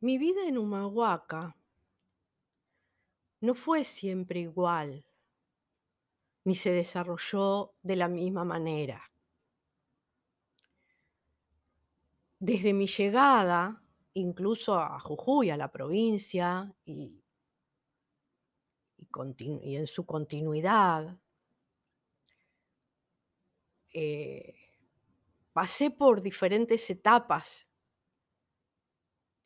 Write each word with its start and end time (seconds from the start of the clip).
Mi 0.00 0.18
vida 0.18 0.46
en 0.46 0.58
Humahuaca 0.58 1.56
no 3.40 3.54
fue 3.54 3.84
siempre 3.84 4.40
igual, 4.40 5.06
ni 6.44 6.54
se 6.54 6.72
desarrolló 6.72 7.72
de 7.82 7.96
la 7.96 8.08
misma 8.08 8.44
manera. 8.44 9.10
Desde 12.38 12.74
mi 12.74 12.86
llegada, 12.86 13.82
incluso 14.12 14.78
a 14.78 15.00
Jujuy, 15.00 15.50
a 15.50 15.56
la 15.56 15.72
provincia, 15.72 16.74
y 16.84 17.22
en 19.76 19.86
su 19.86 20.04
continuidad 20.04 21.18
eh, 23.94 24.54
pasé 25.54 25.90
por 25.90 26.20
diferentes 26.20 26.90
etapas 26.90 27.66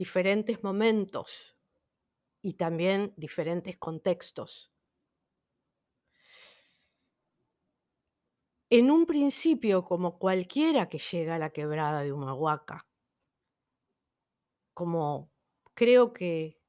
diferentes 0.00 0.64
momentos 0.64 1.28
y 2.42 2.54
también 2.54 3.12
diferentes 3.16 3.76
contextos. 3.78 4.72
En 8.70 8.90
un 8.90 9.04
principio, 9.04 9.84
como 9.84 10.18
cualquiera 10.18 10.88
que 10.88 10.98
llega 10.98 11.34
a 11.34 11.38
la 11.38 11.50
quebrada 11.50 12.02
de 12.02 12.12
Humahuaca 12.12 12.86
como 14.74 15.30
creo 15.74 16.12
que 16.12 16.60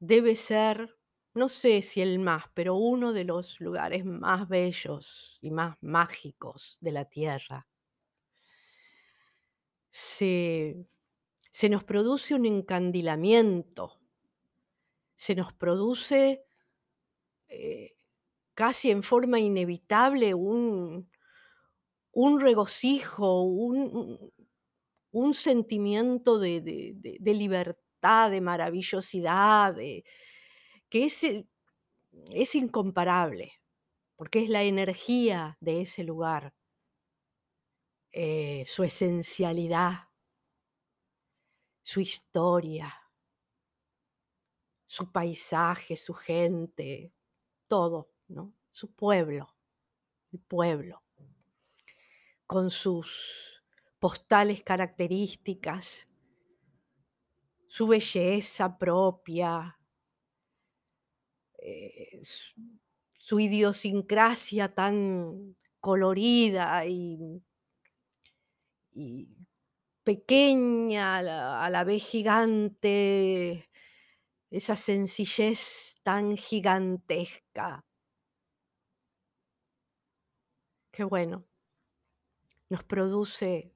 debe 0.00 0.36
ser, 0.36 0.98
no 1.34 1.48
sé 1.48 1.80
si 1.80 2.02
el 2.02 2.18
más, 2.18 2.44
pero 2.54 2.74
uno 2.76 3.12
de 3.14 3.24
los 3.24 3.58
lugares 3.60 4.04
más 4.04 4.46
bellos 4.48 5.38
y 5.40 5.50
más 5.50 5.76
mágicos 5.80 6.76
de 6.82 6.92
la 6.92 7.06
tierra. 7.06 7.66
Se 9.90 10.86
se 11.52 11.68
nos 11.68 11.84
produce 11.84 12.34
un 12.34 12.46
encandilamiento. 12.46 14.00
Se 15.14 15.34
nos 15.34 15.52
produce, 15.52 16.44
eh, 17.48 17.94
casi 18.54 18.90
en 18.90 19.02
forma 19.02 19.40
inevitable 19.40 20.34
un 20.34 21.08
un 22.14 22.40
regocijo, 22.40 23.42
un 23.42 24.32
un 25.12 25.34
sentimiento 25.34 26.38
de 26.38 26.60
de 26.62 27.34
libertad, 27.34 28.30
de 28.30 28.40
maravillosidad, 28.40 29.76
que 29.76 31.04
es, 31.06 31.24
eh, 31.24 31.46
es 32.32 32.54
incomparable, 32.54 33.52
porque 34.16 34.44
es 34.44 34.50
la 34.50 34.64
energía 34.64 35.56
de 35.60 35.82
ese 35.82 36.04
lugar. 36.04 36.54
Eh, 38.14 38.64
su 38.66 38.84
esencialidad. 38.84 40.11
Su 41.82 42.00
historia. 42.00 42.92
Su 44.86 45.10
paisaje, 45.10 45.96
su 45.96 46.14
gente, 46.14 47.12
todo, 47.66 48.10
¿no? 48.28 48.52
Su 48.70 48.92
pueblo, 48.92 49.56
el 50.32 50.40
pueblo. 50.40 51.02
Con 52.46 52.70
sus 52.70 53.62
postales 53.98 54.62
características. 54.62 56.06
Su 57.68 57.86
belleza 57.86 58.76
propia. 58.78 59.78
Eh, 61.58 62.20
su 63.18 63.40
idiosincrasia 63.40 64.74
tan 64.74 65.56
colorida 65.80 66.84
y 66.86 67.42
pequeña, 70.04 71.18
a 71.18 71.70
la 71.70 71.84
vez 71.84 72.04
gigante, 72.04 73.68
esa 74.50 74.76
sencillez 74.76 75.96
tan 76.02 76.36
gigantesca. 76.36 77.84
Que 80.90 81.04
bueno. 81.04 81.44
Nos 82.68 82.84
produce 82.84 83.74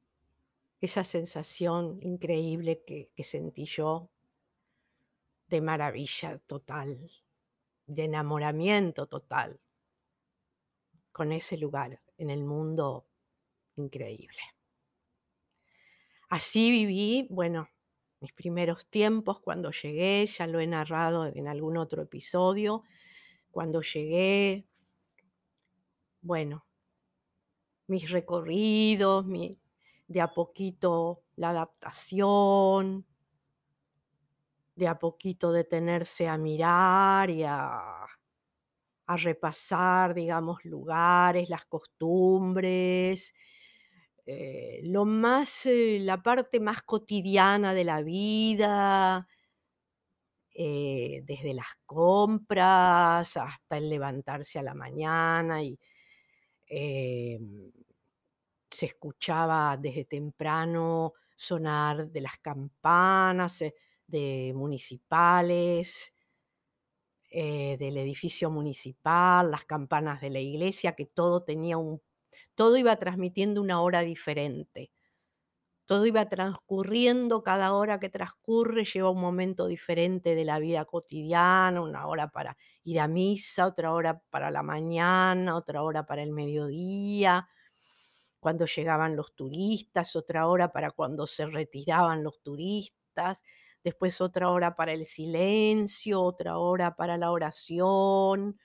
esa 0.81 1.05
sensación 1.05 1.99
increíble 2.03 2.83
que 2.85 3.25
sentí 3.25 3.67
yo 3.67 4.11
de 5.49 5.61
maravilla 5.61 6.39
total, 6.47 7.11
de 7.87 8.05
enamoramiento 8.05 9.07
total 9.07 9.61
con 11.13 11.33
ese 11.33 11.57
lugar 11.57 12.03
en 12.19 12.31
el 12.31 12.45
mundo 12.45 13.07
increíble. 13.77 14.56
Así 16.29 16.73
viví, 16.73 17.29
bueno, 17.31 17.69
mis 18.21 18.33
primeros 18.33 18.87
tiempos 18.87 19.41
cuando 19.41 19.71
llegué, 19.71 20.27
ya 20.27 20.47
lo 20.49 20.59
he 20.59 20.67
narrado 20.67 21.27
en 21.27 21.47
algún 21.47 21.77
otro 21.77 22.03
episodio, 22.03 22.83
cuando 23.53 23.81
llegué 23.83 24.67
bueno 26.23 26.67
mis 27.89 28.11
recorridos, 28.11 29.25
mi 29.27 29.59
de 30.09 30.21
a 30.21 30.29
poquito 30.29 31.23
la 31.37 31.51
adaptación 31.51 33.07
de 34.77 34.87
a 34.89 34.99
poquito 34.99 35.53
detenerse 35.53 36.29
a 36.29 36.37
mirar 36.37 37.31
y 37.31 37.43
a 37.45 38.07
a 39.07 39.17
repasar, 39.17 40.15
digamos, 40.15 40.65
lugares, 40.65 41.49
las 41.49 41.65
costumbres, 41.67 43.35
eh, 44.29 44.81
lo 44.83 45.05
más, 45.05 45.67
eh, 45.67 45.99
la 46.01 46.21
parte 46.21 46.59
más 46.59 46.83
cotidiana 46.83 47.75
de 47.75 47.85
la 47.85 48.03
vida 48.03 49.29
eh, 50.53 51.23
desde 51.25 51.55
las 51.55 51.69
compras 51.87 53.37
hasta 53.37 53.79
el 53.79 53.89
levantarse 53.89 54.59
a 54.59 54.63
la 54.63 54.75
mañana 54.75 55.63
y, 55.63 55.79
se 58.69 58.87
escuchaba 58.87 59.77
desde 59.77 60.05
temprano 60.05 61.15
sonar 61.37 62.11
de 62.11 62.21
las 62.21 62.39
campanas, 62.39 63.63
de 64.07 64.53
municipales 64.55 66.13
del 67.31 67.97
edificio 67.99 68.51
municipal, 68.51 69.51
las 69.51 69.65
campanas 69.65 70.21
de 70.21 70.31
la 70.31 70.41
iglesia, 70.41 70.97
que 70.97 71.07
todo 71.07 71.43
tenía 71.45 71.77
un 71.77 72.01
todo 72.57 72.77
iba 72.79 72.97
transmitiendo 72.97 73.63
una 73.63 73.81
hora 73.83 74.03
diferente. 74.03 74.91
Todo 75.87 76.05
iba 76.07 76.29
transcurriendo, 76.29 77.43
cada 77.45 77.73
hora 77.73 78.01
que 78.01 78.09
transcurre 78.09 78.85
lleva 78.85 79.11
un 79.11 79.21
momento 79.21 79.69
diferente 79.69 80.35
de 80.35 80.45
la 80.45 80.59
vida 80.59 80.85
cotidiana, 80.85 81.81
una 81.81 82.09
hora 82.09 82.29
para 82.29 82.57
ir 82.83 82.99
a 82.99 83.07
misa, 83.07 83.67
otra 83.69 83.93
hora 83.93 84.21
para 84.31 84.51
la 84.51 84.65
mañana, 84.65 85.57
otra 85.57 85.83
hora 85.85 86.05
para 86.05 86.25
el 86.25 86.33
mediodía, 86.33 87.49
cuando 88.41 88.67
llegaban 88.67 89.17
los 89.17 89.35
turistas, 89.35 90.17
otra 90.17 90.47
hora 90.49 90.73
para 90.73 90.91
cuando 90.93 91.27
se 91.27 91.47
retiraban 91.47 92.23
los 92.25 92.41
turistas, 92.43 93.43
después 93.85 94.21
otra 94.21 94.51
hora 94.51 94.77
para 94.77 94.93
el 94.93 95.07
silencio, 95.07 96.21
otra 96.23 96.59
hora 96.59 96.97
para 96.97 97.17
la 97.19 97.31
oración. 97.33 98.59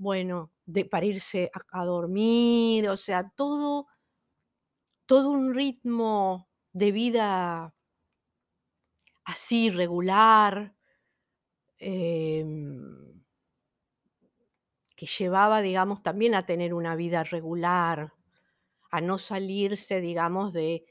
Bueno, 0.00 0.50
de 0.66 0.84
para 0.84 1.06
irse 1.06 1.50
a 1.72 1.84
dormir, 1.84 2.88
o 2.88 2.96
sea, 2.96 3.28
todo 3.36 3.86
todo 5.08 5.30
un 5.30 5.52
ritmo 5.54 6.48
de 6.72 6.90
vida 6.92 7.74
así 9.26 9.70
regular, 9.70 10.74
em 11.80 13.24
que 14.98 15.06
llevaba, 15.06 15.60
digamos, 15.60 16.02
también 16.02 16.34
a 16.34 16.46
tener 16.46 16.72
una 16.74 16.94
vida 16.96 17.24
regular, 17.24 18.12
a 18.90 19.00
no 19.00 19.18
salirse, 19.18 20.00
digamos, 20.00 20.52
de 20.52 20.86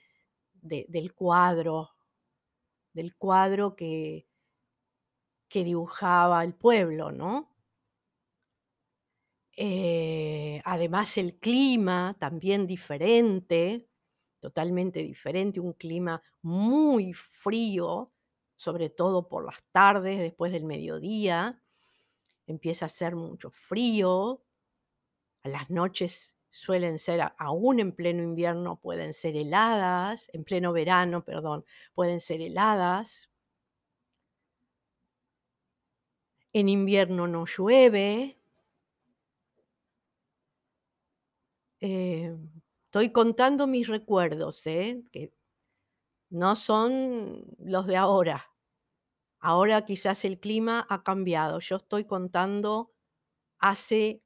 del 0.63 1.13
cuadro 1.13 1.89
del 2.95 3.15
cuadro 3.15 3.75
que 3.75 4.25
que 5.51 5.63
dibujaba 5.63 6.43
el 6.43 6.53
pueblo, 6.53 7.11
¿no? 7.11 7.52
Eh, 9.55 10.61
además 10.65 11.17
el 11.17 11.35
clima 11.35 12.15
también 12.19 12.65
diferente, 12.65 13.87
totalmente 14.39 15.01
diferente, 15.03 15.59
un 15.59 15.73
clima 15.73 16.21
muy 16.41 17.13
frío, 17.13 18.11
sobre 18.57 18.89
todo 18.89 19.29
por 19.29 19.45
las 19.45 19.63
tardes, 19.71 20.17
después 20.19 20.51
del 20.51 20.63
mediodía, 20.65 21.61
empieza 22.47 22.85
a 22.85 22.87
hacer 22.87 23.15
mucho 23.15 23.51
frío. 23.51 24.43
A 25.43 25.49
las 25.49 25.69
noches 25.69 26.37
suelen 26.51 26.97
ser, 26.99 27.21
aún 27.37 27.79
en 27.79 27.91
pleno 27.93 28.23
invierno, 28.23 28.79
pueden 28.79 29.13
ser 29.13 29.35
heladas, 29.35 30.29
en 30.33 30.43
pleno 30.45 30.73
verano, 30.73 31.23
perdón, 31.25 31.65
pueden 31.93 32.21
ser 32.21 32.41
heladas. 32.41 33.29
En 36.53 36.69
invierno 36.69 37.27
no 37.27 37.45
llueve. 37.45 38.37
Em, 41.85 42.49
estoy 42.85 43.11
contando 43.11 43.67
mis 43.67 43.89
recuerdos, 43.89 44.65
¿eh? 44.65 45.03
Que 45.11 45.33
no 46.29 46.55
son 46.55 47.43
los 47.59 47.87
de 47.87 47.97
ahora. 47.97 48.45
Ahora 49.41 49.85
quizás 49.85 50.23
el 50.23 50.39
clima 50.39 50.87
ha 50.89 51.03
cambiado. 51.03 51.59
Yo 51.59 51.75
estoy 51.75 52.05
contando 52.05 52.93
hace 53.59 54.23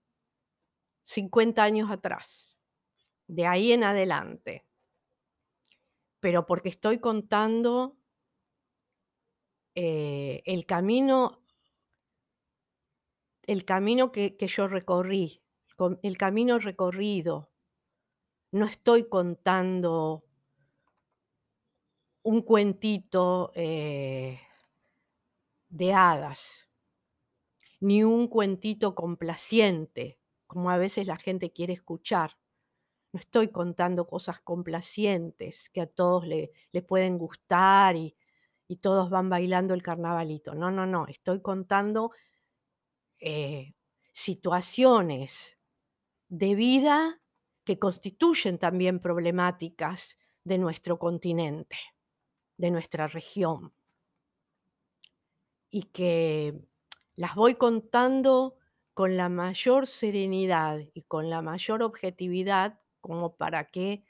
50 1.05 1.63
años 1.63 1.89
atrás, 1.89 2.59
de 3.27 3.47
ahí 3.47 3.71
en 3.71 3.83
adelante. 3.83 4.67
Pero 6.19 6.45
porque 6.45 6.69
estoy 6.69 6.99
contando 6.99 7.97
eh, 9.73 10.43
el 10.45 10.65
camino 10.67 11.41
el 13.47 13.63
camino 13.63 14.11
que, 14.11 14.35
yo 14.47 14.67
recorrí, 14.67 15.41
el 16.01 16.17
camino 16.17 16.59
recorrido. 16.59 17.49
No 18.51 18.65
estoy 18.65 19.07
contando 19.07 20.23
un 22.23 22.41
cuentito 22.41 23.51
eh, 23.55 24.39
de 25.69 25.93
hadas, 25.93 26.67
ni 27.79 28.03
un 28.03 28.27
cuentito 28.27 28.95
complaciente, 28.95 30.19
como 30.45 30.69
a 30.69 30.77
veces 30.77 31.07
la 31.07 31.17
gente 31.17 31.51
quiere 31.51 31.73
escuchar. 31.73 32.37
No 33.13 33.19
estoy 33.19 33.49
contando 33.49 34.07
cosas 34.07 34.39
complacientes 34.41 35.69
que 35.69 35.81
a 35.81 35.87
todos 35.87 36.27
le, 36.27 36.51
pueden 36.87 37.17
gustar 37.17 37.95
y, 37.95 38.15
y 38.67 38.77
todos 38.77 39.09
van 39.09 39.29
bailando 39.29 39.73
el 39.73 39.83
carnavalito. 39.83 40.53
No, 40.53 40.71
no, 40.71 40.85
no. 40.85 41.07
Estoy 41.07 41.41
contando 41.41 42.11
eh, 43.19 43.73
situaciones 44.11 45.56
de 46.29 46.55
vida 46.55 47.21
que 47.63 47.79
constituyen 47.79 48.57
también 48.57 48.99
problemáticas 48.99 50.17
de 50.43 50.57
nuestro 50.57 50.99
continente, 50.99 51.77
de 52.57 52.71
nuestra 52.71 53.07
región, 53.07 53.73
y 55.69 55.83
que 55.83 56.59
las 57.15 57.35
voy 57.35 57.55
contando 57.55 58.57
con 58.93 59.17
la 59.17 59.29
mayor 59.29 59.85
serenidad 59.85 60.79
y 60.93 61.03
con 61.03 61.29
la 61.29 61.41
mayor 61.41 61.83
objetividad 61.83 62.79
como 63.01 63.35
para 63.35 63.69
que 63.69 64.03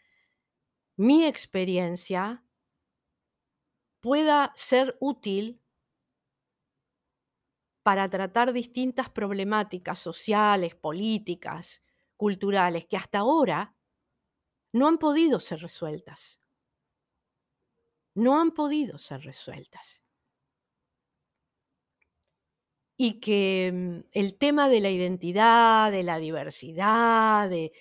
mi 0.95 1.25
experiencia 1.25 2.43
pueda 3.99 4.53
ser 4.55 4.95
útil 4.99 5.61
para 7.83 8.09
tratar 8.09 8.53
distintas 8.53 9.09
problemáticas 9.09 9.99
sociales, 9.99 10.75
políticas, 10.75 11.81
culturales, 12.17 12.87
que 12.87 12.97
hasta 12.97 13.19
ahora 13.19 13.75
no 14.73 14.87
han 14.87 14.97
podido 14.97 15.39
ser 15.41 15.59
resueltas. 15.61 16.39
No 18.15 18.37
han 18.37 18.51
podido 18.51 18.97
ser 18.97 19.21
resueltas. 19.21 20.01
Y 22.99 23.19
que 23.19 23.71
mm, 23.73 24.09
el 24.11 24.37
tema 24.37 24.69
de 24.69 24.81
la 24.81 24.89
identidad, 24.89 25.91
de 25.91 26.03
la 26.03 26.17
diversidad, 26.17 27.49
de, 27.49 27.71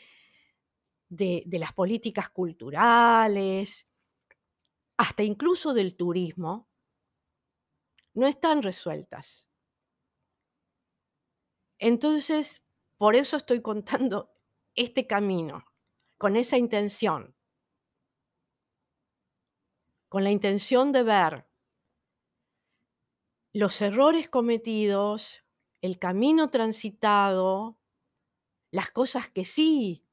de- 1.08 1.42
de 1.46 1.58
las 1.58 1.72
políticas 1.72 2.30
culturales, 2.30 3.86
hasta 4.98 5.22
incluso 5.22 5.72
del 5.72 5.96
turismo, 5.96 6.68
no 8.14 8.26
están 8.26 8.64
resueltas. 8.64 9.46
Entonces, 11.78 12.60
por 12.98 13.16
eso 13.16 13.36
estoy 13.36 13.60
contando 13.60 14.32
este 14.74 15.06
camino, 15.06 15.64
con 16.18 16.36
esa 16.36 16.56
intención, 16.56 17.34
con 20.08 20.24
la 20.24 20.30
intención 20.30 20.92
de 20.92 21.02
ver 21.02 21.46
los 23.52 23.80
errores 23.80 24.28
cometidos, 24.28 25.42
el 25.80 25.98
camino 25.98 26.50
transitado, 26.50 27.78
las 28.70 28.90
cosas 28.90 29.30
que 29.30 29.44
sí 29.44 30.06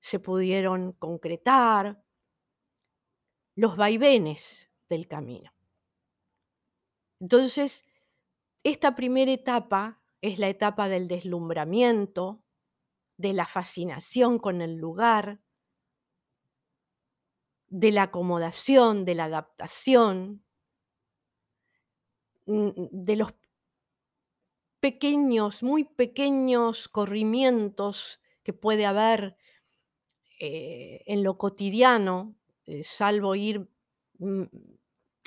se 0.00 0.18
pudieron 0.18 0.92
concretar, 0.92 2.02
los 3.54 3.76
vaivenes 3.76 4.70
del 4.88 5.06
camino. 5.06 5.52
Entonces, 7.20 7.84
esta 8.62 8.94
primera 8.94 9.30
etapa 9.30 9.99
es 10.22 10.38
la 10.38 10.48
etapa 10.48 10.88
del 10.88 11.08
deslumbramiento, 11.08 12.42
de 13.16 13.32
la 13.32 13.46
fascinación 13.46 14.38
con 14.38 14.62
el 14.62 14.76
lugar, 14.76 15.40
de 17.68 17.92
la 17.92 18.04
acomodación, 18.04 19.04
de 19.04 19.14
la 19.14 19.24
adaptación, 19.24 20.44
mm, 22.46 22.70
de 22.90 23.16
los 23.16 23.32
pequeños, 24.80 25.62
muy 25.62 25.84
pequeños 25.84 26.88
corrimientos 26.88 28.20
que 28.42 28.52
puede 28.52 28.86
haber 28.86 29.36
eh, 30.38 31.02
en 31.06 31.22
lo 31.22 31.36
cotidiano, 31.36 32.34
eh, 32.66 32.82
salvo 32.82 33.34
ir 33.34 33.68
mm, 34.18 34.44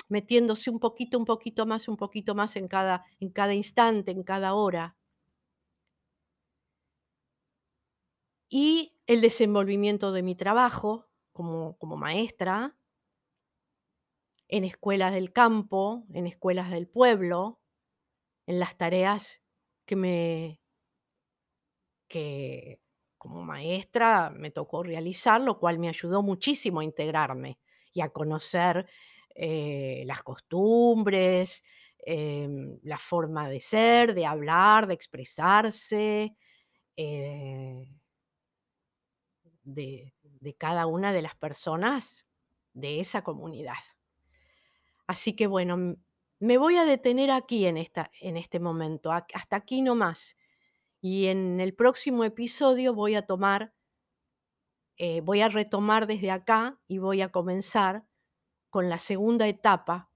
metiéndose 0.08 0.70
un 0.70 0.80
poquito, 0.80 1.18
un 1.18 1.24
poquito 1.24 1.66
más, 1.66 1.88
un 1.88 1.96
poquito 1.96 2.34
más 2.34 2.56
en 2.56 2.68
cada, 2.68 3.04
en 3.20 3.30
cada 3.30 3.54
instante, 3.54 4.12
en 4.12 4.22
cada 4.22 4.54
hora. 4.54 4.96
Y 8.48 8.94
el 9.06 9.20
desenvolvimiento 9.20 10.12
de 10.12 10.22
mi 10.22 10.34
trabajo 10.34 11.08
como, 11.32 11.76
como 11.78 11.96
maestra 11.96 12.76
en 14.48 14.64
escuelas 14.64 15.12
del 15.12 15.32
campo, 15.32 16.04
en 16.12 16.26
escuelas 16.26 16.70
del 16.70 16.88
pueblo, 16.88 17.60
en 18.46 18.60
las 18.60 18.76
tareas 18.76 19.42
que 19.86 19.96
me 19.96 20.60
que 22.08 22.80
como 23.18 23.42
maestra 23.42 24.30
me 24.30 24.50
tocó 24.50 24.82
realizar, 24.82 25.40
lo 25.40 25.58
cual 25.58 25.78
me 25.78 25.88
ayudó 25.88 26.22
muchísimo 26.22 26.80
a 26.80 26.84
integrarme 26.84 27.58
y 27.92 28.00
a 28.02 28.10
conocer 28.10 28.86
eh, 29.34 30.04
las 30.06 30.22
costumbres, 30.22 31.64
em, 31.98 32.78
la 32.82 32.98
forma 32.98 33.48
de 33.48 33.60
ser, 33.60 34.14
de 34.14 34.26
hablar, 34.26 34.86
de 34.86 34.94
expresarse, 34.94 36.36
eh, 36.96 37.88
de, 39.64 40.12
cada 40.58 40.86
una 40.86 41.12
de 41.12 41.22
las 41.22 41.34
personas 41.34 42.26
de 42.74 43.00
esa 43.00 43.24
comunidad. 43.24 43.82
Así 45.06 45.34
que 45.34 45.46
bueno, 45.46 45.96
me 46.38 46.58
voy 46.58 46.76
a 46.76 46.84
detener 46.84 47.30
aquí 47.30 47.66
en, 47.66 47.76
esta, 47.76 48.10
en 48.20 48.36
este 48.36 48.60
momento, 48.60 49.10
hasta 49.10 49.56
aquí 49.56 49.82
nomás. 49.82 50.36
Y 51.00 51.26
en 51.26 51.60
el 51.60 51.74
próximo 51.74 52.24
episodio 52.24 52.94
voy 52.94 53.14
a 53.14 53.26
tomar, 53.26 53.74
eh, 54.96 55.20
voy 55.22 55.40
a 55.40 55.48
retomar 55.48 56.06
desde 56.06 56.30
acá 56.30 56.78
y 56.86 56.98
voy 56.98 57.20
a 57.20 57.30
comenzar 57.30 58.04
con 58.74 58.88
la 58.88 58.98
segunda 58.98 59.46
etapa 59.46 60.10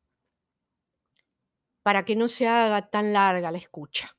para 1.84 2.04
que 2.04 2.16
no 2.16 2.26
se 2.26 2.48
haga 2.48 2.90
tan 2.90 3.12
larga 3.12 3.52
la 3.52 3.58
escucha. 3.58 4.17